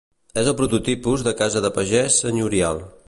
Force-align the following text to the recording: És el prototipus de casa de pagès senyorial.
És 0.43 0.47
el 0.51 0.55
prototipus 0.61 1.25
de 1.27 1.35
casa 1.43 1.63
de 1.67 1.71
pagès 1.77 2.19
senyorial. 2.25 2.83